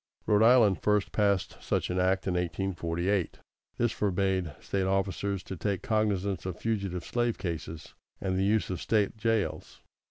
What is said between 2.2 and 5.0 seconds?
in 1848. This forbade State